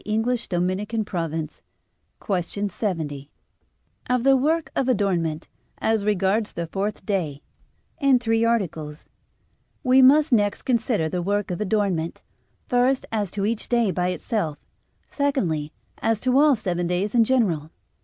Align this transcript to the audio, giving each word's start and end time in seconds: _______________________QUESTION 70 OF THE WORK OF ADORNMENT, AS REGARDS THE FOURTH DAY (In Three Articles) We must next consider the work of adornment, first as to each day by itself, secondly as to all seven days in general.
_______________________QUESTION 2.25 2.69
70 2.69 3.31
OF 4.09 4.23
THE 4.23 4.35
WORK 4.35 4.71
OF 4.75 4.89
ADORNMENT, 4.89 5.47
AS 5.77 6.03
REGARDS 6.03 6.53
THE 6.53 6.65
FOURTH 6.65 7.05
DAY 7.05 7.43
(In 7.99 8.17
Three 8.17 8.43
Articles) 8.43 9.09
We 9.83 10.01
must 10.01 10.31
next 10.33 10.63
consider 10.63 11.07
the 11.07 11.21
work 11.21 11.51
of 11.51 11.61
adornment, 11.61 12.23
first 12.65 13.05
as 13.11 13.29
to 13.29 13.45
each 13.45 13.69
day 13.69 13.91
by 13.91 14.07
itself, 14.07 14.57
secondly 15.07 15.71
as 15.99 16.19
to 16.21 16.35
all 16.39 16.55
seven 16.55 16.87
days 16.87 17.13
in 17.13 17.23
general. 17.23 17.69